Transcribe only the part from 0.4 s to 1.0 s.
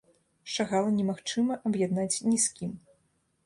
Шагала